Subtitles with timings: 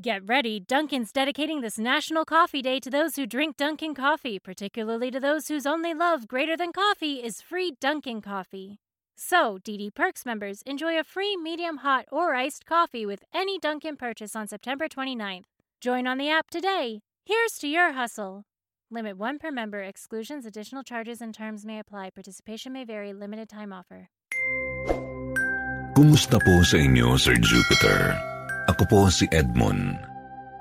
[0.00, 5.10] Get ready, Dunkin's dedicating this National Coffee Day to those who drink Dunkin' coffee, particularly
[5.10, 8.78] to those whose only love greater than coffee is free Dunkin' coffee.
[9.14, 13.96] So, DD Perks members enjoy a free medium hot or iced coffee with any Dunkin'
[13.96, 15.44] purchase on September 29th.
[15.82, 17.02] Join on the app today.
[17.26, 18.44] Here's to your hustle.
[18.90, 19.82] Limit one per member.
[19.82, 22.08] Exclusions, additional charges, and terms may apply.
[22.08, 23.12] Participation may vary.
[23.12, 24.08] Limited time offer.
[25.92, 28.39] Kumusta po sa inyo, Sir Jupiter?
[28.70, 29.98] Ako po si Edmond.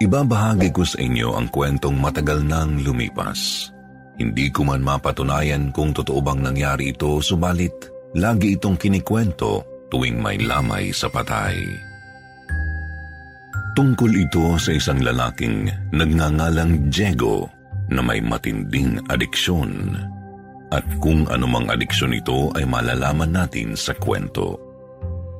[0.02, 3.70] Ibabahagi ko sa inyo ang kwentong matagal nang lumipas.
[4.18, 7.72] Hindi ko man mapatunayan kung totoo bang nangyari ito, subalit
[8.18, 9.62] lagi itong kinikwento
[9.94, 11.62] tuwing may lamay sa patay.
[13.78, 17.46] Tungkol ito sa isang lalaking nagngangalang Diego
[17.94, 19.94] na may matinding adiksyon.
[20.74, 24.69] At kung anumang adiksyon ito ay malalaman natin sa kwento.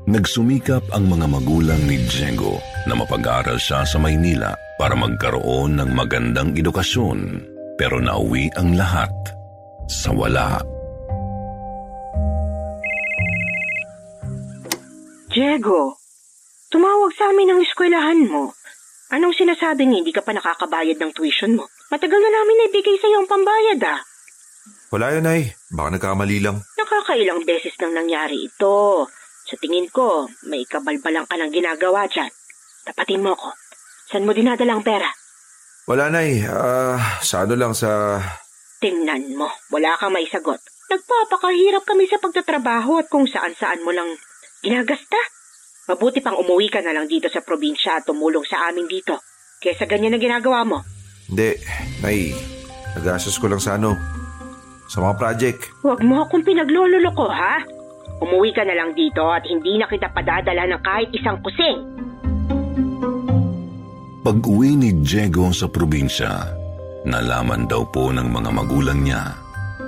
[0.10, 2.58] Nagsumikap ang mga magulang ni Diego
[2.90, 7.46] na mapag-aral siya sa Maynila para magkaroon ng magandang edukasyon
[7.78, 9.14] pero nauwi ang lahat
[9.86, 10.66] sa wala.
[15.30, 16.02] Diego,
[16.74, 18.58] tumawag sa amin ang eskwelahan mo.
[19.14, 21.70] Anong sinasabing hindi ka pa nakakabayad ng tuition mo?
[21.94, 24.02] Matagal na namin naibigay sa iyo ang pambayad ah.
[24.90, 25.54] Wala yun ay.
[25.70, 26.66] Baka nagkamali lang.
[26.82, 29.06] Nakakailang beses nang nangyari ito.
[29.50, 32.30] Sa tingin ko, may kabalbalang ka ng ginagawa dyan.
[32.86, 33.50] Tapatin mo ko.
[34.06, 35.10] Saan mo dinadala ang pera?
[35.90, 36.46] Wala nay.
[36.46, 38.22] Ah, sa ano lang sa...
[38.78, 40.62] Tingnan mo, wala kang may sagot.
[40.94, 44.14] Nagpapakahirap kami sa pagtatrabaho at kung saan-saan mo lang
[44.62, 45.18] ginagasta.
[45.90, 49.18] Mabuti pang umuwi ka na lang dito sa probinsya at tumulong sa amin dito.
[49.58, 50.86] Kesa ganyan na ginagawa mo.
[51.26, 51.58] Hindi,
[52.06, 52.38] nay.
[52.94, 53.98] Nagastos ko lang sa ano.
[54.86, 55.60] Sa mga project.
[55.82, 57.79] Huwag mo akong pinaglololoko, ha?
[58.18, 61.78] Umuwi ka na lang dito at hindi na kita padadala ng kahit isang kusing.
[64.26, 66.50] Pag-uwi ni Diego sa probinsya,
[67.08, 69.32] nalaman daw po ng mga magulang niya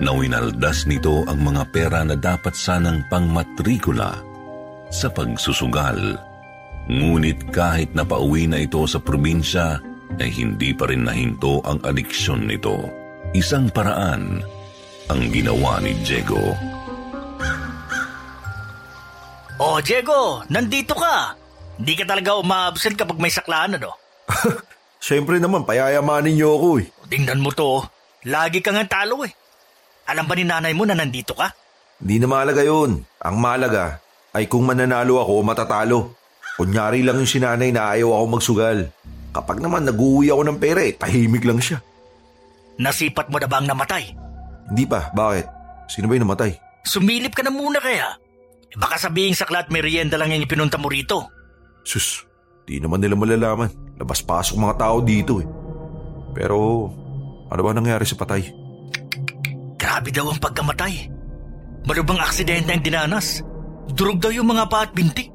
[0.01, 4.17] na winaldas nito ang mga pera na dapat sanang pangmatrikula
[4.89, 6.17] sa pagsusugal.
[6.89, 9.77] Ngunit kahit na pauwi na ito sa probinsya,
[10.19, 12.75] ay hindi pa rin nahinto ang adiksyon nito.
[13.31, 14.43] Isang paraan
[15.07, 16.55] ang ginawa ni Diego.
[19.61, 21.37] Oh, Diego, nandito ka.
[21.77, 23.93] Hindi ka talaga uma-absent kapag may saklaan, ano?
[25.05, 26.89] Siyempre naman, payayamanin niyo ako eh.
[27.13, 27.83] Tingnan mo to, oh.
[28.25, 29.29] lagi kang talo eh.
[30.09, 31.53] Alam ba ni nanay mo na nandito ka?
[32.01, 33.05] Hindi na mahalaga yun.
[33.21, 34.01] Ang mahalaga
[34.33, 35.99] ay kung mananalo ako o matatalo.
[36.57, 38.89] Kunyari lang yung sinanay na ayaw ako magsugal.
[39.29, 41.77] Kapag naman nag-uwi ako ng pera eh, tahimik lang siya.
[42.81, 44.09] Nasipat mo na ba ang namatay?
[44.73, 45.45] Hindi pa, bakit?
[45.85, 46.57] Sino ba yung namatay?
[46.81, 48.17] Sumilip ka na muna kaya.
[48.77, 51.27] Baka sabihin sa klat merienda lang yung ipinunta mo rito.
[51.83, 52.23] Sus,
[52.63, 53.67] di naman nila malalaman.
[53.99, 55.47] Labas-pasok mga tao dito eh.
[56.31, 56.87] Pero,
[57.51, 58.47] ano ba nangyari sa patay?
[59.75, 60.93] Grabe daw ang pagkamatay.
[61.83, 63.43] Malubang aksidente ang dinanas.
[63.91, 65.27] Durog daw yung mga paa at binti.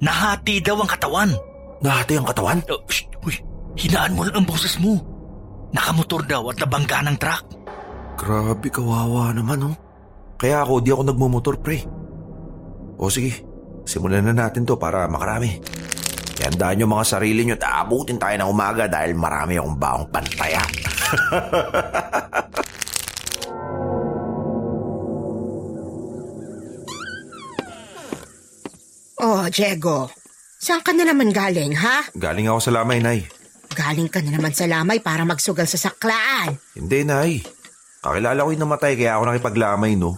[0.00, 1.30] Nahati daw ang katawan.
[1.82, 2.60] Nahati ang katawan?
[2.70, 3.34] Uh, shh, uy,
[3.76, 5.00] hinaan mo lang ang boses mo.
[5.74, 7.44] Nakamotor daw at nabangga ng truck.
[8.20, 9.76] Grabe, kawawa naman oh.
[10.36, 11.84] Kaya ako, di ako nagmumotor pre.
[13.00, 13.40] O sige,
[13.88, 15.56] simulan na natin to para makarami.
[16.40, 20.62] Ihandaan nyo mga sarili nyo at aabutin tayo ng umaga dahil marami akong baong pantaya.
[29.20, 30.08] Oh, Diego.
[30.56, 32.08] Saan ka na naman galing, ha?
[32.16, 33.28] Galing ako sa lamay, Nay.
[33.76, 36.56] Galing ka na naman sa lamay para magsugal sa saklaan.
[36.72, 37.44] Hindi, Nay.
[38.00, 40.16] Kakilala ko yung namatay kaya ako nakipaglamay, no?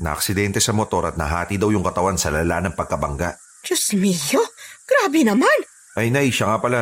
[0.00, 3.36] Naaksidente sa motor at nahati daw yung katawan sa lala ng pagkabangga.
[3.60, 4.40] Diyos mio,
[4.88, 5.58] grabe naman.
[5.92, 6.80] Ay, Nay, siya nga pala.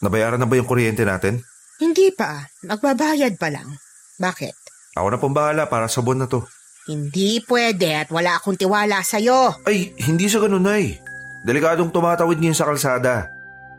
[0.00, 1.44] Nabayaran na ba yung kuryente natin?
[1.76, 3.68] Hindi pa, magbabayad pa lang.
[4.16, 4.54] Bakit?
[4.96, 6.40] Ako na pong bahala para sa buwan na to.
[6.88, 9.62] Hindi pwede at wala akong tiwala sa'yo.
[9.68, 10.98] Ay, hindi sa ganun, Nay.
[11.44, 13.30] Delikadong tumatawid ngayon sa kalsada.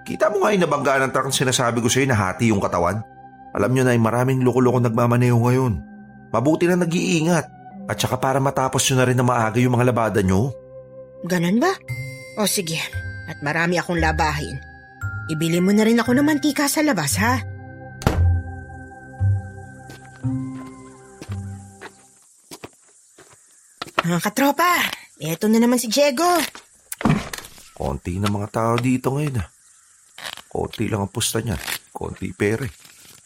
[0.03, 2.99] Kita mo nga yung nabanggaan ng truck ang sinasabi ko sa'yo na hati yung katawan.
[3.55, 5.73] Alam nyo na maraming loko-loko nagmamaneho ngayon.
[6.33, 7.62] Mabuti na nag-iingat.
[7.83, 10.55] At saka para matapos nyo na rin na maaga yung mga labada nyo.
[11.27, 11.71] Ganon ba?
[12.39, 12.79] O sige,
[13.27, 14.59] at marami akong labahin.
[15.31, 17.39] Ibili mo na rin ako ng mantika sa labas, ha?
[24.03, 24.67] Mga katropa,
[25.15, 26.27] eto na naman si Diego.
[27.71, 29.47] Konti na mga tao dito ngayon ah.
[30.51, 31.55] Konti lang ang pusta niya.
[31.95, 32.67] Konti pere.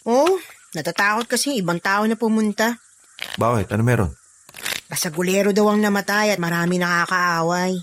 [0.06, 0.38] Oh,
[0.78, 2.78] natatakot kasi ibang tao na pumunta.
[3.42, 3.74] Bakit?
[3.74, 4.12] Ano meron?
[4.88, 7.76] Basagulero daw ang namatay at marami nakakaaway.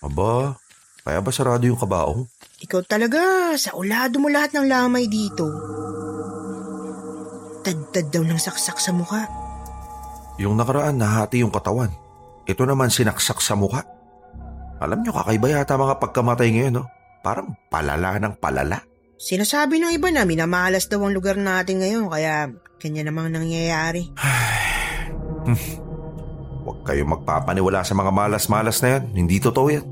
[0.00, 0.56] Aba,
[1.04, 2.24] kaya ba sarado yung kabaong?
[2.64, 5.44] Ikaw talaga, sa ulado mo lahat ng lamay dito.
[7.60, 9.28] Tad-tad daw ng saksak sa mukha.
[10.40, 11.92] Yung nakaraan, nahati yung katawan.
[12.48, 13.84] Ito naman sinaksak sa mukha.
[14.80, 16.84] Alam nyo, kakaiba yata mga pagkamatay ngayon, no?
[17.20, 18.80] Parang palala ng palala.
[19.16, 24.12] Sinasabi ng iba na minamalas daw ang lugar natin ngayon, kaya kanya namang nangyayari.
[26.66, 29.02] Huwag kayong magpapaniwala sa mga malas-malas na yan.
[29.14, 29.86] Hindi totoo yan.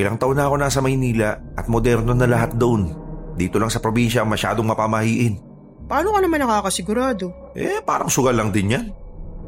[0.00, 2.88] Ilang taon na ako nasa Maynila at moderno na lahat doon.
[3.36, 5.36] Dito lang sa probinsya masyadong mapamahiin.
[5.84, 7.52] Paano ka naman nakakasigurado?
[7.52, 8.86] Eh, parang sugal lang din yan.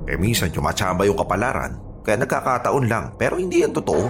[0.05, 2.05] Eh, minsan tumatsamba yung kapalaran.
[2.05, 4.05] Kaya nagkakataon lang, pero hindi yan totoo.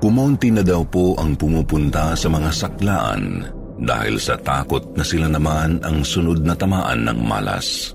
[0.00, 3.44] Kumonti na daw po ang pumupunta sa mga saklaan
[3.84, 7.92] dahil sa takot na sila naman ang sunod na tamaan ng malas.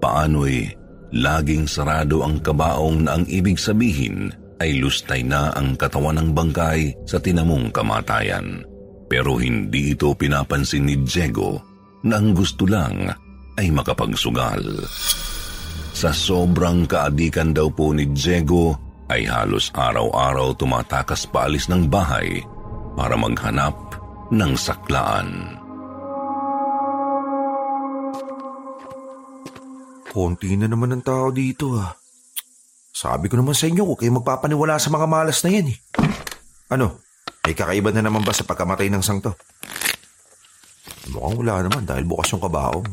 [0.00, 0.81] Paano'y
[1.12, 6.96] laging sarado ang kabaong na ang ibig sabihin ay lustay na ang katawan ng bangkay
[7.04, 8.64] sa tinamong kamatayan.
[9.12, 11.60] Pero hindi ito pinapansin ni Diego
[12.08, 13.12] na ang gusto lang
[13.60, 14.64] ay makapagsugal.
[15.92, 18.72] Sa sobrang kaadikan daw po ni Diego
[19.12, 22.40] ay halos araw-araw tumatakas paalis ng bahay
[22.96, 23.76] para maghanap
[24.32, 25.61] ng saklaan.
[30.12, 31.96] Konti na naman ang tao dito ah.
[32.92, 35.78] Sabi ko naman sa inyo, huwag kayo magpapaniwala sa mga malas na yan eh.
[36.68, 37.00] Ano?
[37.48, 39.32] May kakaiba na naman ba sa pagkamatay ng sangto?
[41.08, 42.84] Mukhang wala naman dahil bukas yung kabaong.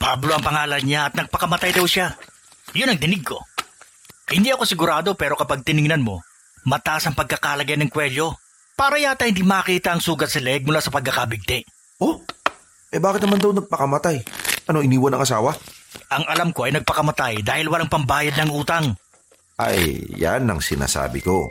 [0.00, 2.16] Pablo ang pangalan niya at nagpakamatay daw siya.
[2.72, 3.36] Yun ang dinig ko.
[4.32, 6.24] Hindi ako sigurado pero kapag tiningnan mo,
[6.64, 8.32] mataas ang pagkakalagyan ng kwelyo.
[8.72, 11.68] Para yata hindi makita ang sugat sa leg mula sa pagkakabigti.
[12.00, 12.24] Oh?
[12.88, 14.24] Eh bakit naman daw nagpakamatay?
[14.72, 15.52] Ano, iniwan ng asawa?
[16.12, 18.96] Ang alam ko ay nagpakamatay dahil walang pambayad ng utang.
[19.60, 21.48] Ay, yan ang sinasabi ko.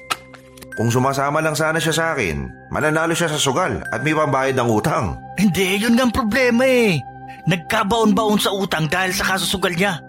[0.76, 4.70] Kung sumasama lang sana siya sa akin, mananalo siya sa sugal at may pambayad ng
[4.72, 5.20] utang.
[5.36, 6.98] Hindi, yun nga ang problema eh.
[7.46, 10.00] Nagkabaon-baon sa utang dahil sa kasusugal niya.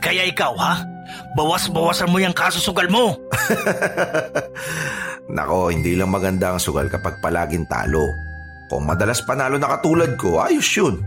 [0.00, 0.82] Kaya ikaw ha,
[1.36, 3.14] bawas-bawasan mo yung kasusugal mo.
[5.36, 8.10] Nako, hindi lang maganda ang sugal kapag palaging talo.
[8.66, 10.98] Kung madalas panalo na katulad ko, ayos yun.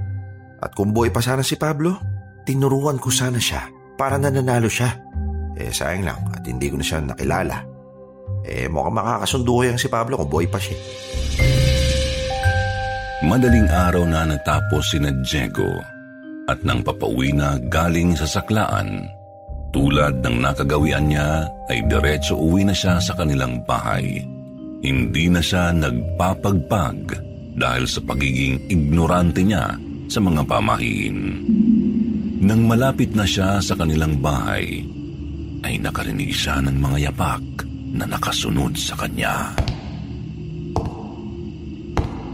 [0.64, 2.00] At kung buhay pa sana si Pablo,
[2.44, 4.92] tinuruan ko sana siya para nananalo siya.
[5.58, 7.58] Eh sayang lang at hindi ko na siya nakilala.
[8.44, 10.78] Eh mukhang makakasundo yan si Pablo kung buhay pa siya.
[13.24, 15.80] Madaling araw na natapos si na Diego
[16.52, 19.08] at nang papauwi na galing sa saklaan,
[19.72, 24.20] tulad ng nakagawian niya ay diretso uwi na siya sa kanilang bahay.
[24.84, 27.16] Hindi na siya nagpapagpag
[27.56, 29.72] dahil sa pagiging ignorante niya
[30.12, 31.18] sa mga pamahiin.
[32.42, 34.82] Nang malapit na siya sa kanilang bahay,
[35.62, 37.44] ay nakarinig siya ng mga yapak
[37.94, 39.54] na nakasunod sa kanya.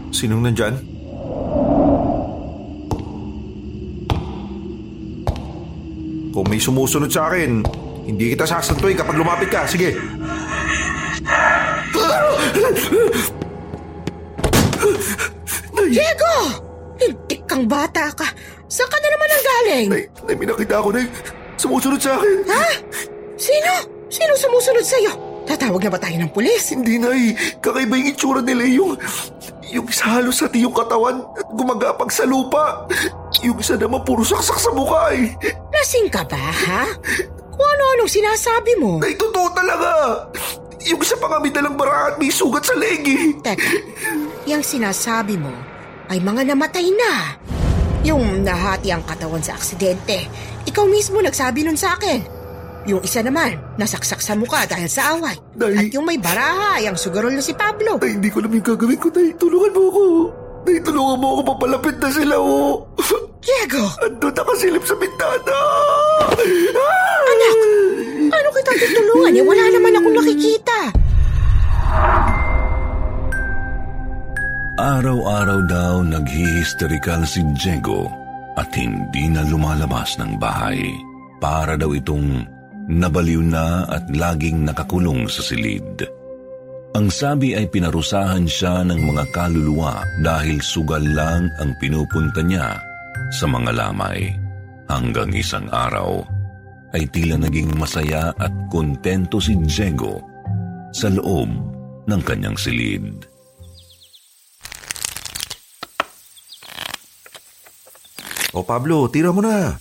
[0.08, 0.74] Sinong nandyan?
[6.30, 7.60] Kung may sumusunod sa akin,
[8.08, 9.68] hindi kita sasantuin kapag lumapit ka.
[9.68, 9.92] Sige.
[15.90, 16.34] Diego!
[17.02, 18.30] Hintik kang bata ka.
[18.70, 19.86] Saan ka na naman ang galing?
[19.90, 21.02] Nay, nay, may nakita ako na
[21.58, 22.46] sumusunod sa akin.
[22.46, 22.66] Ha?
[23.34, 23.70] Sino?
[24.06, 25.12] Sino sumusunod sa'yo?
[25.42, 26.70] Tatawag na ba tayo ng pulis?
[26.70, 27.34] Hindi, Nay.
[27.58, 28.94] Kakaiba yung itsura nila yung...
[29.70, 32.86] Yung isa halos sa yung katawan at gumagapag sa lupa.
[33.42, 35.30] Yung isa naman puro saksak sa mukha eh.
[35.70, 36.90] Lasing ka ba, ha?
[37.54, 38.98] Kung ano-anong sinasabi mo?
[38.98, 39.90] Nay, totoo talaga.
[40.86, 41.78] Yung isa pa nga may dalang
[42.18, 43.34] may sugat sa leg eh.
[43.38, 43.70] Teka,
[44.46, 45.54] yung sinasabi mo
[46.10, 47.38] ay mga namatay na.
[48.00, 50.24] Yung nahati ang katawan sa aksidente.
[50.64, 52.24] Ikaw mismo nagsabi nun sa akin.
[52.88, 55.36] Yung isa naman, nasaksak sa mukha dahil sa away.
[55.52, 55.76] Day.
[55.76, 58.00] At yung may baraha, yung sugarol na si Pablo.
[58.00, 59.36] Ay, hindi ko alam yung gagawin ko, Day.
[59.36, 60.04] Tulungan mo ako.
[60.64, 61.40] Day, tulungan mo ako.
[61.52, 62.88] Papalapit na sila, oh.
[63.44, 63.84] Diego!
[64.00, 65.58] Andun nakasilip sa bintana!
[67.20, 67.56] Anak,
[68.32, 69.32] ano kita tutulungan?
[69.36, 70.78] Eh, wala naman akong nakikita.
[74.80, 78.08] Araw-araw daw naghihisterikal si Diego
[78.56, 80.80] at hindi na lumalabas ng bahay.
[81.36, 82.48] Para daw itong
[82.88, 85.84] nabaliw na at laging nakakulong sa silid.
[86.96, 92.80] Ang sabi ay pinarusahan siya ng mga kaluluwa dahil sugal lang ang pinupunta niya
[93.36, 94.32] sa mga lamay.
[94.88, 96.24] Hanggang isang araw
[96.96, 100.24] ay tila naging masaya at kontento si Diego
[100.88, 101.52] sa loob
[102.08, 103.29] ng kanyang silid.
[108.50, 109.78] O Pablo, tira mo na.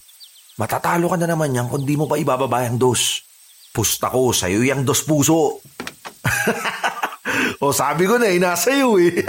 [0.60, 3.26] Matatalo ka na naman yan kung di mo pa ibababa yung dos.
[3.74, 5.58] Pusta ko, sa'yo yung dos puso.
[7.64, 9.24] o sabi ko na, eh, nasa iyo eh.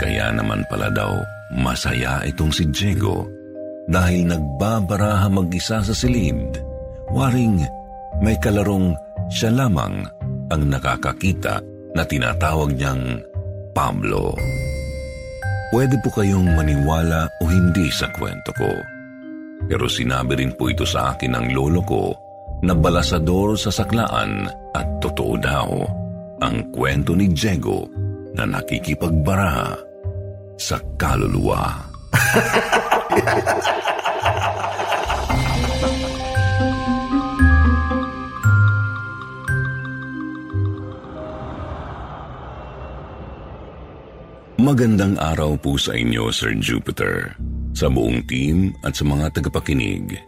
[0.00, 1.12] Kaya naman pala daw,
[1.56, 3.26] masaya itong si Diego
[3.90, 6.62] dahil nagbabaraha mag-isa sa silid.
[7.10, 7.64] Waring
[8.22, 8.94] may kalarong
[9.28, 10.06] siya lamang
[10.52, 11.58] ang nakakakita
[11.96, 13.18] na tinatawag niyang
[13.74, 14.36] Pablo.
[15.74, 18.70] Pwede po kayong maniwala o hindi sa kwento ko.
[19.66, 22.14] Pero sinabi rin po ito sa akin ng lolo ko
[22.62, 25.68] na balasador sa saklaan at totoo daw
[26.38, 27.90] ang kwento ni Diego
[28.38, 29.74] na nakikipagbara
[30.54, 31.62] sa kaluluwa.
[44.66, 47.38] Magandang araw po sa inyo, Sir Jupiter,
[47.70, 50.18] sa buong team at sa mga tagapakinig.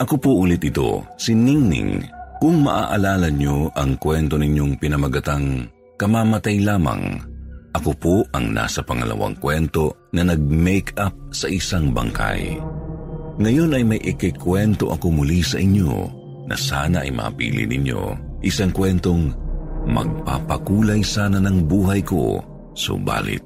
[0.00, 2.00] Ako po ulit ito, si Ningning.
[2.40, 5.68] Kung maaalala nyo ang kwento ninyong pinamagatang
[6.00, 7.20] Kamamatay Lamang
[7.76, 12.56] ako po ang nasa pangalawang kwento na nag-make up sa isang bangkay.
[13.36, 16.08] Ngayon ay may ikikwento ako muli sa inyo
[16.48, 18.16] na sana ay mapili ninyo.
[18.40, 19.36] Isang kwentong
[19.84, 22.40] magpapakulay sana ng buhay ko,
[22.76, 23.42] subalit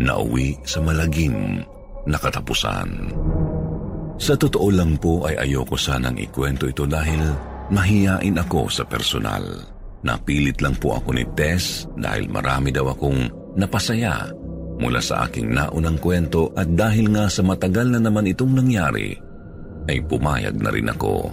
[0.00, 1.60] nauwi sa malagim
[2.08, 3.12] na katapusan.
[4.16, 7.20] Sa totoo lang po ay ayoko sanang ikwento ito dahil
[7.70, 9.44] mahiyain ako sa personal.
[10.02, 14.26] Napilit lang po ako ni Tess dahil marami daw akong napasaya
[14.82, 19.14] mula sa aking naunang kwento at dahil nga sa matagal na naman itong nangyari,
[19.86, 21.30] ay pumayag na rin ako.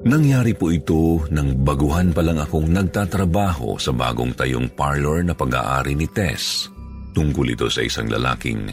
[0.00, 5.92] Nangyari po ito nang baguhan pa lang akong nagtatrabaho sa bagong tayong parlor na pag-aari
[5.92, 6.72] ni Tess.
[7.12, 8.72] Tungkol ito sa isang lalaking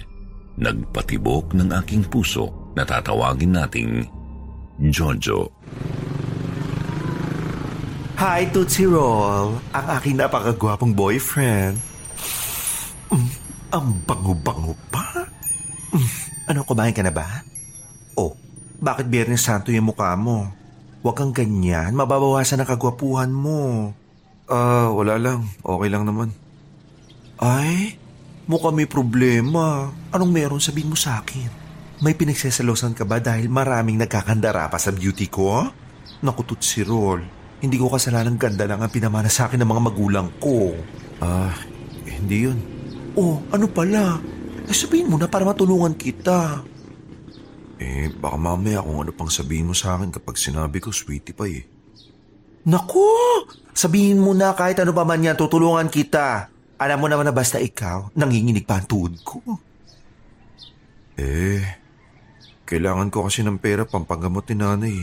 [0.56, 4.08] nagpatibok ng aking puso na tatawagin nating
[4.88, 5.52] Jojo.
[8.16, 9.60] Hi, Tootsie Roll.
[9.76, 11.76] Ang aking napakagwapong boyfriend.
[13.12, 13.30] Mm,
[13.76, 15.28] ang bango-bango pa.
[15.92, 16.12] Mm,
[16.56, 17.44] ano, kumain ka na ba?
[18.16, 18.32] Oh,
[18.80, 20.57] bakit Biyernes Santo yung mukha mo?
[21.06, 21.94] Huwag kang ganyan.
[21.94, 23.94] Mababawasan ang kagwapuhan mo.
[24.48, 25.46] Ah, uh, wala lang.
[25.62, 26.32] Okay lang naman.
[27.38, 28.00] Ay,
[28.50, 29.94] mukha may problema.
[30.10, 31.50] Anong meron sabihin mo sa akin?
[32.02, 35.66] May pinagsasalosan ka ba dahil maraming nagkakandara pa sa beauty ko?
[36.22, 37.22] Naku, Tootsie Roll.
[37.58, 40.78] Hindi ko kasalanan ganda lang ang pinamana sa akin ng mga magulang ko.
[41.22, 41.54] Ah,
[42.06, 42.58] hindi yun.
[43.18, 44.22] Oh, ano pala?
[44.70, 46.62] Eh, sabihin mo na para matulungan kita.
[47.78, 51.46] Eh, baka mamaya kung ano pang sabihin mo sa akin kapag sinabi ko, sweetie pa
[51.46, 51.62] eh.
[52.66, 53.06] Naku!
[53.78, 56.50] Sabihin mo na kahit ano pa man yan, tutulungan kita.
[56.82, 59.42] Alam mo naman na basta ikaw, nanginginig pa ang tuhod ko.
[61.18, 61.62] Eh,
[62.66, 64.98] kailangan ko kasi ng pera pampagamot ni nanay.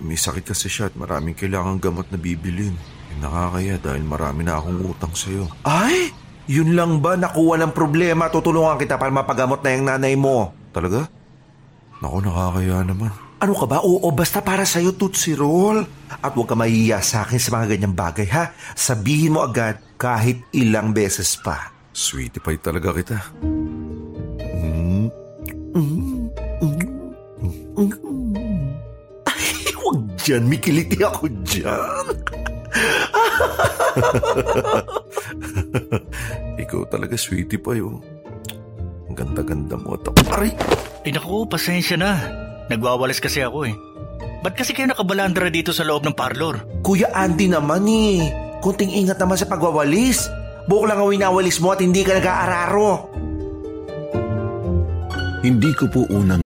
[0.00, 2.76] May sakit kasi siya at maraming kailangang gamot na bibilin.
[3.12, 5.48] Eh, nakakaya dahil marami na akong utang sa'yo.
[5.64, 6.12] Ay!
[6.46, 7.18] Yun lang ba?
[7.18, 8.30] Nakuha ng problema.
[8.30, 10.54] Tutulungan kita para mapagamot na yung nanay mo.
[10.70, 11.10] Talaga?
[12.00, 13.08] Naku, nakakaya naman.
[13.36, 13.84] Ano ka ba?
[13.84, 15.84] Oo, basta para sa'yo, Tootsie Roll.
[16.24, 18.56] At huwag ka mahiya sa akin sa mga ganyang bagay, ha?
[18.72, 21.72] Sabihin mo agad kahit ilang beses pa.
[21.92, 23.16] Sweetie pie talaga kita.
[23.44, 25.08] Mm.
[25.76, 26.28] Mm.
[26.64, 26.80] Mm.
[27.76, 27.92] Mm.
[29.76, 32.06] Huwag dyan, mikiliti ako dyan.
[36.64, 38.00] Ikaw talaga, sweetie pa yun.
[39.16, 39.96] Ang ganda-ganda mo.
[40.28, 40.52] Aray!
[41.00, 42.20] Ay naku, pasensya na.
[42.68, 43.72] Nagwawalas kasi ako eh.
[44.44, 46.84] Ba't kasi kayo nakabalandra dito sa loob ng parlor?
[46.84, 48.28] Kuya Andy naman eh.
[48.60, 50.28] Kunting ingat naman sa pagwawalis.
[50.68, 52.92] Buok lang ang winawalis mo at hindi ka nag-aararo.
[55.40, 56.45] Hindi ko po unang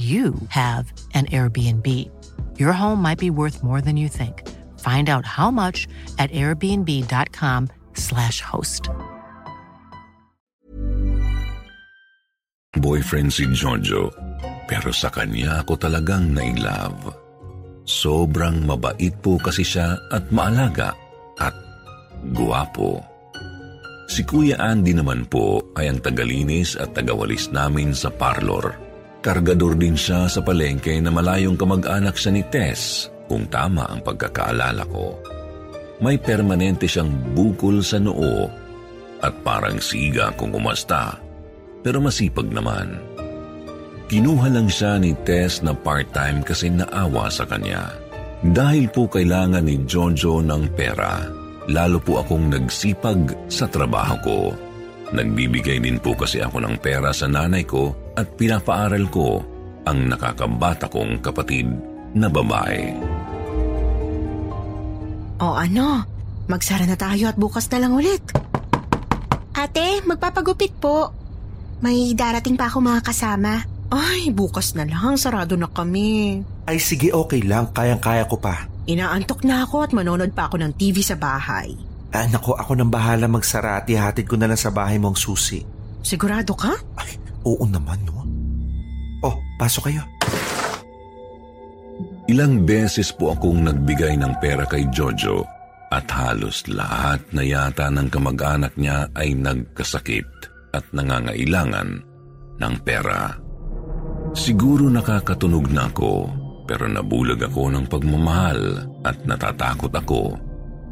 [0.00, 1.84] you have an Airbnb.
[2.56, 4.48] Your home might be worth more than you think.
[4.80, 5.84] Find out how much
[6.16, 8.88] at airbnb.com/slash host.
[12.80, 14.08] Boyfriend si Jojo,
[14.64, 17.12] pero sa kanya ako talagang na-inlove.
[17.84, 20.96] Sobrang mabait po kasi siya at maalaga
[21.36, 21.52] at
[22.32, 23.04] guwapo.
[24.08, 28.88] Si Kuya Andy naman po ay ang tagalinis at tagawalis namin sa parlor.
[29.20, 34.88] Kargador din siya sa palengke na malayong kamag-anak siya ni Tess kung tama ang pagkakaalala
[34.88, 35.20] ko.
[36.00, 38.48] May permanente siyang bukol sa noo
[39.20, 41.20] at parang siga kung umasta,
[41.84, 42.96] pero masipag naman.
[44.08, 47.92] Kinuha lang siya ni Tess na part-time kasi naawa sa kanya.
[48.40, 51.28] Dahil po kailangan ni Jojo ng pera,
[51.68, 54.38] lalo po akong nagsipag sa trabaho ko.
[55.12, 59.40] Nagbibigay din po kasi ako ng pera sa nanay ko at pinapaaral ko
[59.88, 61.66] ang nakakabata kong kapatid
[62.12, 62.94] na babae.
[65.40, 66.04] O ano,
[66.52, 68.20] magsara na tayo at bukas na lang ulit.
[69.56, 71.12] Ate, magpapagupit po.
[71.80, 73.64] May darating pa ako mga kasama.
[73.90, 75.16] Ay, bukas na lang.
[75.16, 76.40] Sarado na kami.
[76.68, 77.72] Ay sige, okay lang.
[77.74, 78.68] Kayang-kaya ko pa.
[78.86, 81.74] Inaantok na ako at manonood pa ako ng TV sa bahay.
[82.10, 83.94] Ah, nako, ako nang bahala magsarati.
[83.94, 85.62] Hatid ko na lang sa bahay mong susi.
[86.00, 86.72] Sigurado ka?
[86.96, 88.24] Ay, oo naman, no?
[89.24, 90.02] Oh, pasok kayo.
[92.30, 95.42] Ilang beses po akong nagbigay ng pera kay Jojo
[95.90, 100.28] at halos lahat na yata ng kamag-anak niya ay nagkasakit
[100.70, 101.98] at nangangailangan
[102.62, 103.34] ng pera.
[104.30, 106.30] Siguro nakakatunog na ako
[106.70, 108.62] pero nabulag ako ng pagmamahal
[109.02, 110.38] at natatakot ako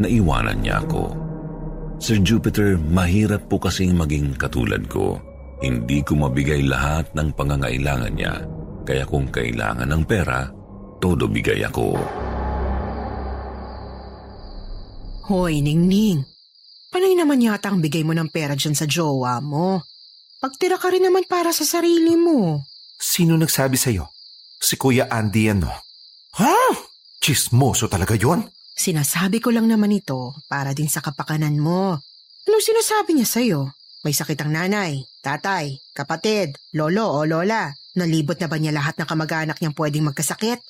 [0.02, 1.14] na iwanan niya ako.
[2.02, 5.22] Sir Jupiter, mahirap po kasing maging katulad ko.
[5.58, 8.34] Hindi ko mabigay lahat ng pangangailangan niya.
[8.86, 10.46] Kaya kung kailangan ng pera,
[11.02, 11.98] todo bigay ako.
[15.28, 16.24] Hoy, Ningning.
[16.88, 19.84] Panay naman yata ang bigay mo ng pera dyan sa jowa mo.
[20.40, 22.64] Pagtira ka rin naman para sa sarili mo.
[22.96, 24.08] Sino nagsabi sa'yo?
[24.62, 25.74] Si Kuya Andy yan, no?
[26.38, 26.54] Ha?
[27.18, 28.46] Chismoso talaga yon?
[28.78, 31.98] Sinasabi ko lang naman ito para din sa kapakanan mo.
[32.46, 33.60] Anong sinasabi niya sa'yo?
[34.06, 37.68] May sakit ang nanay, tatay, kapatid, lolo o lola.
[38.00, 40.62] Nalibot na ba niya lahat ng kamag-anak niyang pwedeng magkasakit?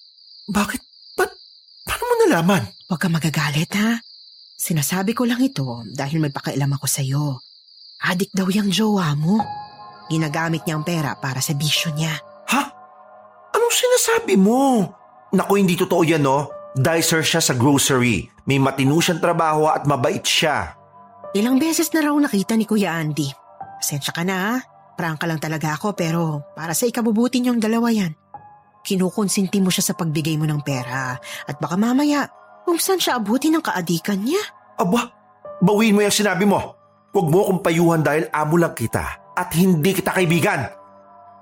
[0.56, 0.80] Bakit?
[1.18, 1.30] Ba't?
[1.84, 2.62] Paano mo nalaman?
[2.88, 4.00] Huwag ka magagalit ha.
[4.56, 7.44] Sinasabi ko lang ito dahil may pakailam ako sa'yo.
[8.08, 9.42] Adik daw yung jowa mo.
[10.08, 12.14] Ginagamit niya ang pera para sa bisyo niya.
[12.48, 12.62] Ha?
[13.52, 14.86] Anong sinasabi mo?
[15.34, 16.48] Naku, hindi totoo yan, no?
[16.78, 18.30] Dicer siya sa grocery.
[18.46, 20.78] May matino siyang trabaho at mabait siya.
[21.34, 23.28] Ilang beses na raw nakita ni Kuya Andy.
[23.80, 24.54] Pasensya ka na ha.
[24.96, 28.16] Prangka lang talaga ako pero para sa ikabubuti niyong dalawa yan.
[28.80, 32.24] Kinukonsinti mo siya sa pagbigay mo ng pera at baka mamaya
[32.64, 34.40] kung saan siya abuti ng kaadikan niya.
[34.80, 35.12] Aba,
[35.60, 36.74] bawiin mo yung sinabi mo.
[37.12, 39.04] Huwag mo akong payuhan dahil amo lang kita
[39.36, 40.64] at hindi kita kaibigan.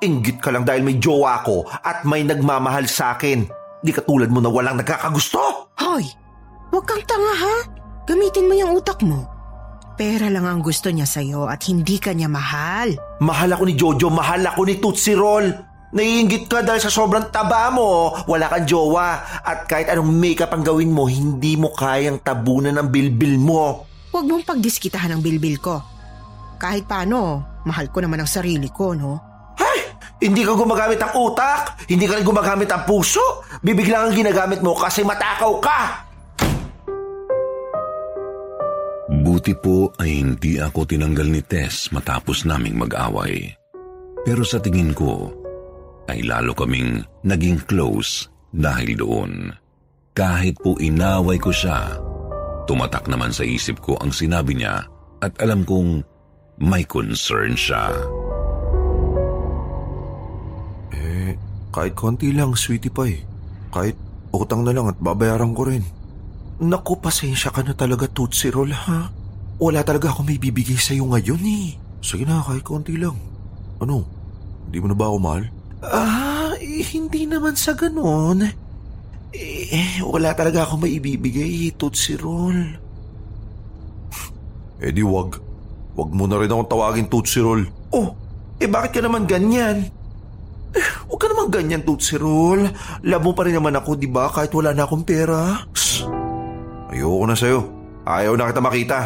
[0.03, 3.47] Inggit ka lang dahil may jowa ako at may nagmamahal sa akin.
[3.85, 5.71] Di katulad mo na walang nagkakagusto.
[5.79, 6.07] Hoy,
[6.73, 7.57] huwag kang tanga ha.
[8.05, 9.34] Gamitin mo yung utak mo.
[9.95, 12.99] Pera lang ang gusto niya sa'yo at hindi ka niya mahal.
[13.23, 15.47] Mahal ako ni Jojo, mahal ako ni Tootsie Roll.
[15.95, 19.23] Naiingit ka dahil sa sobrang taba mo, wala kang jowa.
[19.47, 23.87] At kahit anong makeup ang gawin mo, hindi mo kayang tabunan ng bilbil mo.
[24.11, 25.79] Huwag mong pagdiskitahan ang bilbil ko.
[26.59, 29.23] Kahit paano, mahal ko naman ang sarili ko, no?
[29.63, 29.95] Ay!
[30.27, 31.87] Hindi ka gumagamit ang utak!
[31.87, 33.47] Hindi ka rin gumagamit ang puso!
[33.63, 36.04] Bibig lang ang ginagamit mo kasi matakaw ka!
[39.05, 43.53] Buti po ay hindi ako tinanggal ni Tess matapos naming mag-away.
[44.25, 45.29] Pero sa tingin ko,
[46.09, 49.53] ay lalo kaming naging close dahil doon.
[50.17, 52.01] Kahit po inaway ko siya,
[52.65, 54.89] tumatak naman sa isip ko ang sinabi niya
[55.21, 56.01] at alam kong
[56.65, 57.93] may concern siya.
[60.97, 61.37] Eh,
[61.69, 63.21] kahit konti lang, sweetie pie.
[63.69, 63.99] Kahit
[64.33, 65.85] utang na lang at babayaran ko rin.
[66.63, 69.11] Naku, pasensya ka na talaga, Tootsie Roll, ha?
[69.59, 71.75] Wala talaga ako may bibigay sa'yo ngayon, eh.
[71.99, 73.19] Sige na, kahit konti lang.
[73.83, 74.07] Ano?
[74.69, 75.45] Hindi mo na ba ako mahal?
[75.83, 78.47] Ah, eh, hindi naman sa ganon.
[79.35, 82.59] Eh, wala talaga ako may ibibigay, Tootsie Roll.
[84.79, 85.35] Eh di wag.
[85.99, 87.67] Wag mo na rin akong tawagin Tootsie Roll.
[87.91, 88.15] Oh,
[88.63, 89.91] eh bakit ka naman ganyan?
[90.75, 92.67] Eh, huwag ka naman ganyan, Tootsie Roll.
[93.03, 94.31] Love mo pa rin naman ako, di ba?
[94.31, 95.67] Kahit wala na akong pera.
[95.75, 96.14] Shh.
[96.95, 97.61] Ayoko na sa'yo.
[98.07, 98.99] Ayaw na kita makita.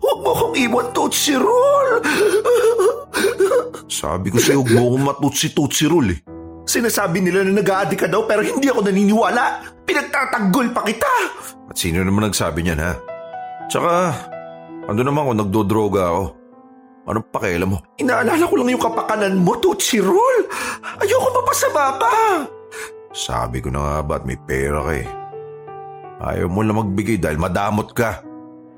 [0.00, 2.00] Huwag mo akong iwan, Tootsie Roll.
[3.84, 6.20] Sabi ko sa'yo, huwag mo akong matutsi Tootsie Roll eh.
[6.64, 9.68] Sinasabi nila na nag-a-addict ka daw pero hindi ako naniniwala.
[9.84, 11.12] Pinagtatanggol pa kita.
[11.68, 12.96] At sino naman nagsabi niyan ha?
[13.68, 13.92] Tsaka,
[14.88, 16.24] ano naman kung nagdodroga ako?
[17.04, 17.78] Anong pakialam mo?
[18.00, 20.48] Inaalala ko lang yung kapakanan mo, Tootsie Roll.
[21.04, 22.12] Ayoko mapasama ka.
[23.12, 25.04] Sabi ko na nga ba't may pera ka eh.
[26.24, 28.24] Ayaw mo na magbigay dahil madamot ka.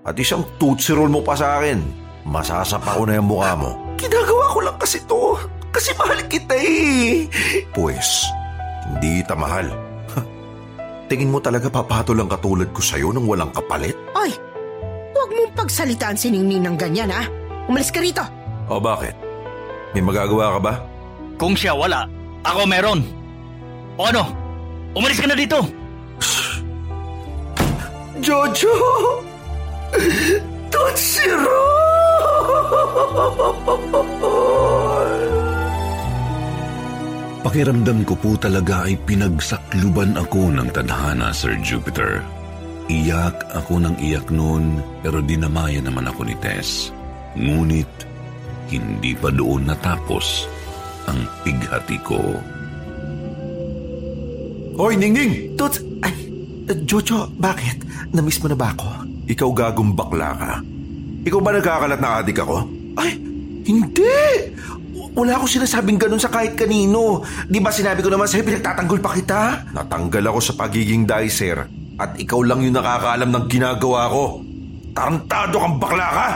[0.02, 1.78] At isang Tootsie Roll mo pa sa akin.
[2.26, 3.94] Masasapa ko na yung mukha mo.
[3.94, 5.38] Ginagawa ko lang kasi to.
[5.70, 7.30] Kasi mahal kita eh.
[7.70, 8.26] Pues,
[8.90, 9.70] hindi kita mahal.
[11.06, 13.94] Tingin mo talaga papato lang katulad ko sa'yo nang walang kapalit?
[14.18, 14.35] Ay,
[15.14, 17.30] huwag mong pagsalitaan si Ningning ng ganyan ha.
[17.70, 18.26] Umalis ka rito.
[18.66, 19.14] O bakit?
[19.94, 20.74] May magagawa ka ba?
[21.38, 22.11] Kung siya wala,
[22.42, 23.06] ako meron.
[23.94, 24.35] O ano?
[24.98, 25.62] Umalis ka na dito.
[28.20, 28.72] Jojo!
[30.72, 31.37] Tootsie
[37.44, 42.24] Pakiramdam ko po talaga ay pinagsakluban ako ng tadhana, Sir Jupiter.
[42.88, 46.90] Iyak ako ng iyak noon pero dinamaya naman ako ni Tess.
[47.37, 47.88] Ngunit
[48.72, 50.50] hindi pa doon natapos
[51.07, 52.18] ang pighati ko.
[54.76, 55.57] Hoy, Ningning!
[55.57, 55.95] Toots!
[56.66, 57.79] Ay, Jojo, bakit?
[58.11, 59.07] Namiss mo na ba ako?
[59.31, 60.52] Ikaw gagong bakla ka.
[61.22, 62.66] Ikaw ba nagkakalat na adik ako?
[62.98, 63.14] Ay,
[63.66, 64.18] hindi!
[65.16, 67.22] Wala akong sinasabing ganun sa kahit kanino.
[67.46, 69.40] Di ba sinabi ko naman sa'yo pinagtatanggol pa kita?
[69.72, 71.64] Natanggal ako sa pagiging dicer
[71.96, 74.24] at ikaw lang yung nakakaalam ng ginagawa ko.
[74.90, 76.29] Tarantado kang bakla ka!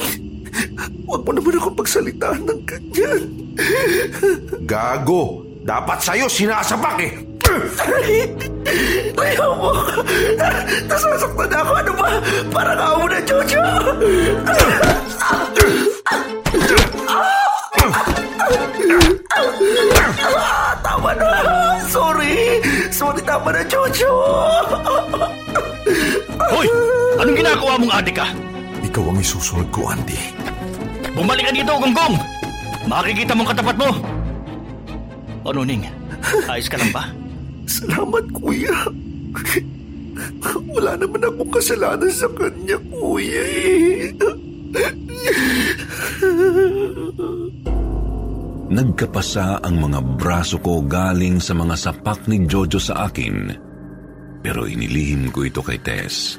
[1.06, 3.22] Huwag mo naman ako pagsalitaan ng ganyan.
[4.64, 5.44] Gago!
[5.60, 7.29] Dapat sa'yo sinasabak eh!
[9.20, 9.70] Ayaw mo!
[10.86, 11.72] Nasasaktan ako!
[11.74, 12.08] Ano ba?
[12.54, 13.62] Parang ako na, Jojo!
[20.80, 21.30] Tama na!
[21.90, 22.62] Sorry!
[22.94, 24.12] Sorry, tama na, Jojo!
[26.38, 26.68] Hoy!
[27.18, 28.30] Anong ginagawa mong adik ka?
[28.80, 30.32] Ikaw ang isusunod ko, Andy.
[31.12, 32.14] Bumalik ka dito, Gonggong!
[32.86, 33.90] Makikita mong katapat mo!
[35.42, 35.90] Ano, Ning?
[36.46, 37.19] Ayos ka lang ba?
[37.70, 38.74] Salamat, kuya.
[40.74, 44.10] Wala naman akong kasalanan sa kanya, kuya eh.
[48.70, 53.54] Nagkapasa ang mga braso ko galing sa mga sapak ni Jojo sa akin.
[54.42, 56.38] Pero inilihim ko ito kay Tess.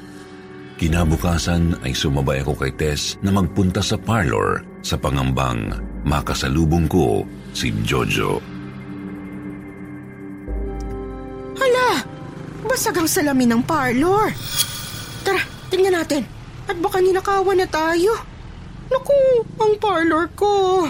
[0.76, 7.24] Kinabukasan ay sumabay ako kay Tess na magpunta sa parlor sa pangambang makasalubong ko
[7.56, 8.51] si Jojo.
[12.72, 14.32] Basag ang salamin ng parlor.
[15.20, 16.24] Tara, tingnan natin.
[16.64, 18.16] At baka ninakawan na tayo.
[18.88, 20.88] Naku, ang parlor ko.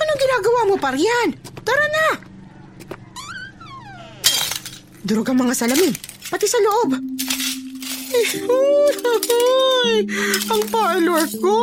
[0.00, 1.36] Anong ginagawa mo pa riyan?
[1.60, 2.06] Tara na!
[5.04, 5.92] Durog ang mga salamin,
[6.32, 6.96] pati sa loob.
[10.46, 11.58] Ang parlor ko!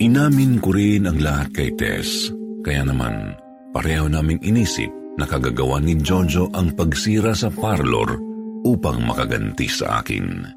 [0.00, 2.32] Inamin ko rin ang lahat kay Tess.
[2.64, 3.36] Kaya naman,
[3.70, 8.18] pareho naming inisip na kagagawa ni Jojo ang pagsira sa parlor
[8.66, 10.56] upang makaganti sa akin.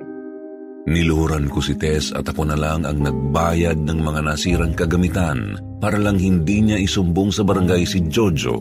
[0.84, 5.96] Niluhuran ko si Tess at ako na lang ang nagbayad ng mga nasirang kagamitan para
[5.96, 8.60] lang hindi niya isumbong sa barangay si Jojo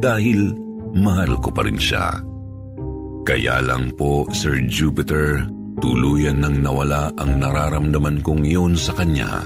[0.00, 0.56] dahil
[0.96, 2.16] mahal ko pa rin siya.
[3.28, 5.44] Kaya lang po, Sir Jupiter,
[5.84, 9.44] tuluyan nang nawala ang nararamdaman kong yun sa kanya.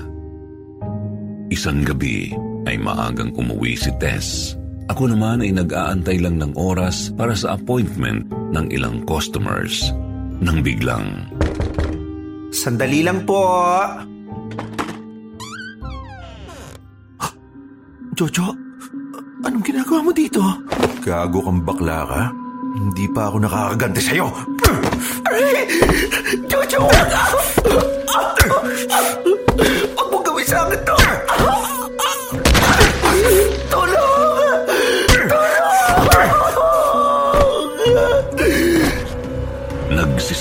[1.50, 2.30] Isang gabi
[2.64, 4.56] ay maagang umuwi si Tess.
[4.92, 9.88] Ako naman ay nag-aantay lang ng oras para sa appointment ng ilang customers.
[10.44, 11.24] Nang biglang...
[12.52, 13.42] Sandali lang po!
[18.14, 18.54] Jojo,
[19.42, 20.38] anong ginagawa mo dito?
[21.02, 22.22] Gago kang bakla ka?
[22.78, 24.26] Hindi pa ako nakakaganti sa'yo!
[25.26, 25.66] Aray!
[26.46, 27.10] Jojo, wag!
[29.96, 31.03] Huwag mo gawin sa akin to!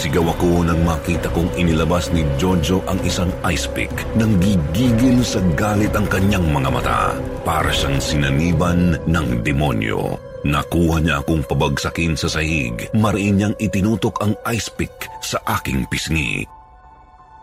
[0.04, 3.88] Nagsisigaw ako nang makita kong inilabas ni Jojo ang isang ice pick
[4.20, 7.16] nang gigigil sa galit ang kanyang mga mata.
[7.48, 10.20] Para siyang sinaniban ng demonyo.
[10.44, 12.92] Nakuha niya akong pabagsakin sa sahig.
[12.92, 14.92] Mariin niyang itinutok ang ice pick
[15.24, 16.44] sa aking pisngi.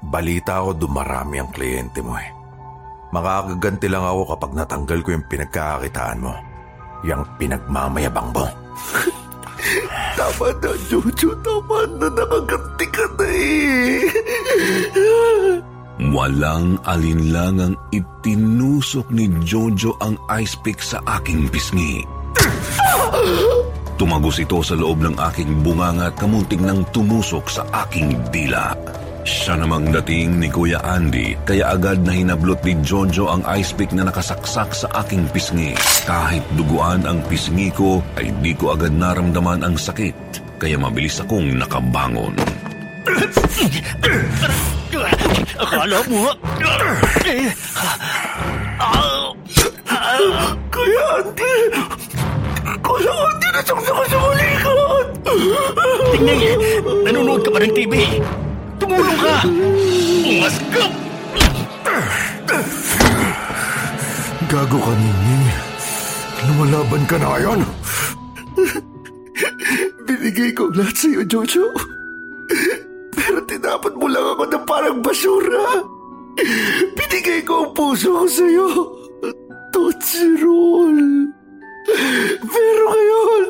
[0.05, 2.29] Balita ko dumarami ang kliyente mo eh.
[3.09, 6.37] Makakaganti lang ako kapag natanggal ko yung pinagkakakitaan mo.
[7.09, 8.45] Yang pinagmamayabang mo.
[10.17, 11.31] Tama na, Jojo.
[11.45, 12.07] Tama na.
[12.11, 14.09] Nakaganti ka na eh.
[16.01, 22.03] Walang alinlangang itinusok ni Jojo ang ice pick sa aking pisngi.
[24.01, 28.73] Tumagos ito sa loob ng aking bunganga at kamunting nang tumusok sa aking dila.
[29.21, 33.93] Siya namang dating ni Kuya Andy, kaya agad na hinablot ni Jojo ang ice pick
[33.93, 35.77] na nakasaksak sa aking pisngi.
[36.09, 40.17] Kahit duguan ang pisngi ko, ay di ko agad naramdaman ang sakit,
[40.57, 42.33] kaya mabilis akong nakabangon.
[45.61, 46.33] Akala mo,
[50.73, 51.53] Kuya Andy!
[52.81, 55.07] Kuya Andy, nasaksak ka sa balikat!
[56.17, 56.41] Tingnan,
[57.05, 57.95] nanonood ka ba ng TV?
[58.81, 59.37] Tumulong ka!
[60.25, 60.85] Ungas ka!
[64.51, 65.47] Gago ka, Ningning.
[66.49, 67.61] Lumalaban ka na ngayon.
[70.09, 71.71] Binigay ko lahat sa'yo, Jojo.
[73.15, 75.85] Pero tinapad mo lang ako na parang basura.
[76.97, 78.67] Binigay ko ang puso ko sa'yo.
[79.71, 81.31] Tootsie Roll.
[82.43, 83.45] Pero ngayon,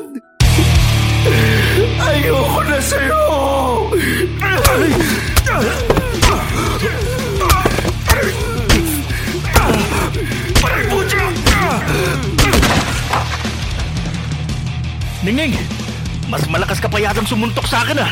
[1.96, 3.29] ayoko na sa'yo.
[15.30, 15.54] Ningning,
[16.26, 18.10] mas malakas ka pa yatang sumuntok sa akin ah.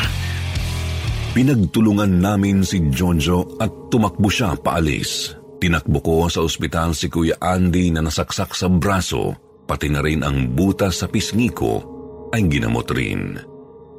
[1.35, 5.35] Pinagtulungan namin si Jojo at tumakbo siya paalis.
[5.59, 9.35] Tinakbo ko sa ospital si Kuya Andy na nasaksak sa braso,
[9.67, 11.83] pati na rin ang butas sa pisngi ko
[12.31, 13.35] ay ginamot rin.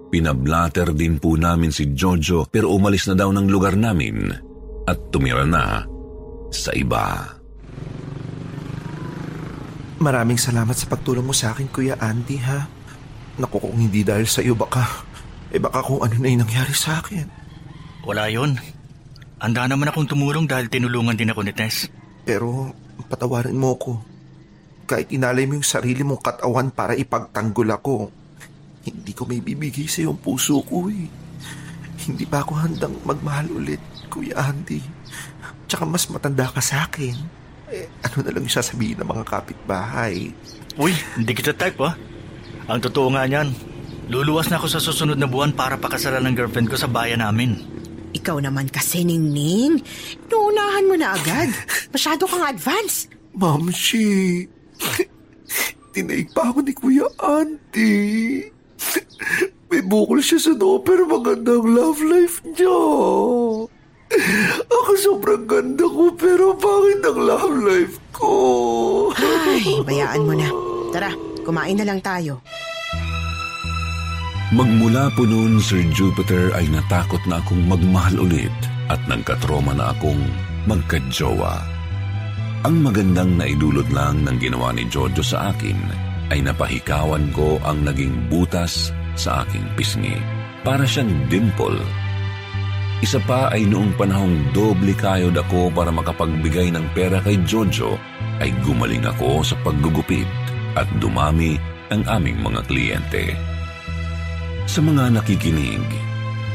[0.08, 4.32] Pinablatter din po namin si Jojo pero umalis na daw ng lugar namin
[4.88, 5.84] at tumira na
[6.48, 7.36] sa iba.
[10.00, 12.79] Maraming salamat sa pagtulong mo sa akin, Kuya Andy, ha?
[13.40, 15.08] Naku, kung hindi dahil sa iyo, baka...
[15.50, 17.26] Eh baka kung ano na yung nangyari sa akin.
[18.04, 18.60] Wala yon.
[19.40, 21.88] Handa naman akong tumulong dahil tinulungan din ako ni Tess.
[22.22, 22.70] Pero
[23.08, 23.98] patawarin mo ko.
[24.84, 27.94] Kahit inalay mo yung sarili mong katawan para ipagtanggol ako,
[28.84, 31.08] hindi ko may bibigay sa yung puso ko eh.
[32.06, 33.80] Hindi pa ako handang magmahal ulit,
[34.12, 34.84] Kuya Andy.
[35.66, 37.16] Tsaka mas matanda ka sa akin.
[37.70, 40.30] Eh, ano na lang yung sasabihin ng mga kapitbahay?
[40.78, 41.94] Uy, hindi kita type ah.
[42.70, 43.50] Ang totoo nga niyan,
[44.06, 47.58] luluwas na ako sa susunod na buwan para pakasalan ng girlfriend ko sa bayan namin.
[48.14, 49.82] Ikaw naman kasi, Ningning.
[50.30, 51.50] Inuunahan mo na agad.
[51.90, 53.10] Masyado kang advance.
[53.34, 54.46] Mamshi,
[55.94, 58.50] tinaig pa ako ni Kuya Auntie.
[59.70, 62.78] May bukol siya sa noo pero magandang love life niya.
[64.66, 68.34] Ako sobrang ganda ko pero bakit ang love life ko?
[69.14, 70.50] Ay, bayaan mo na.
[70.90, 72.40] Tara, kumain na lang tayo.
[74.50, 78.56] Magmula po noon, Sir Jupiter ay natakot na akong magmahal ulit
[78.90, 80.18] at nagkatroma na akong
[80.66, 81.62] magkadjowa.
[82.66, 85.78] Ang magandang naidulot lang ng ginawa ni Jojo sa akin
[86.34, 90.18] ay napahikawan ko ang naging butas sa aking pisngi.
[90.66, 91.78] Para siyang dimple.
[93.00, 97.96] Isa pa ay noong panahong doble kayod ako para makapagbigay ng pera kay Jojo
[98.42, 100.39] ay gumaling ako sa paggugupit
[100.78, 101.56] at dumami
[101.90, 103.24] ang aming mga kliyente.
[104.70, 105.82] Sa mga nakikinig,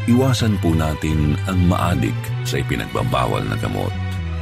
[0.08, 2.16] iwasan po natin ang maadik
[2.48, 3.92] sa ipinagbabawal na gamot.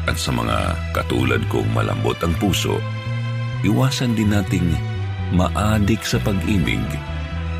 [0.03, 2.77] At sa mga katulad kong malambot ang puso,
[3.63, 4.67] iwasan din nating
[5.33, 6.83] maadik sa pag-ibig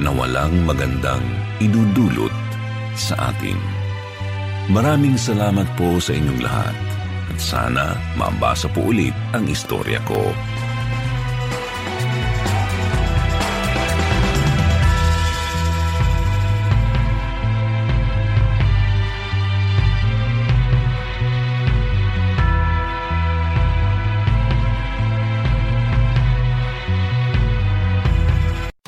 [0.04, 1.24] na walang magandang
[1.64, 2.34] idudulot
[2.94, 3.58] sa atin.
[4.70, 6.76] Maraming salamat po sa inyong lahat
[7.34, 10.32] at sana mabasa po ulit ang istorya ko.